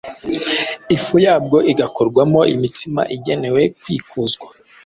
ifu 0.95 1.15
yabwo 1.25 1.57
igakorwamo 1.71 2.41
imitsima 2.55 3.01
igenewe 3.15 3.61
kwikuzwa. 3.81 4.49